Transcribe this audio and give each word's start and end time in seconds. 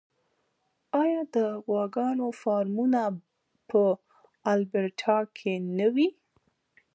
آیا 1.01 1.21
د 1.35 1.37
غواګانو 1.65 2.27
فارمونه 2.41 3.01
په 3.69 3.81
البرټا 4.51 5.19
کې 5.37 5.53
نه 5.77 5.87
دي؟ 5.95 6.07